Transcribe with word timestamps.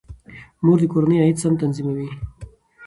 مور 0.63 0.77
د 0.81 0.85
کورنۍ 0.91 1.17
عاید 1.21 1.37
سم 1.43 1.53
تنظیموي. 1.61 2.09